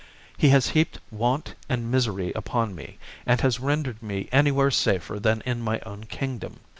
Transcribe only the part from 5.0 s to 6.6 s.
than in my own kingdom.